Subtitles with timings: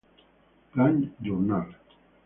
[0.71, 1.75] Plant Journal.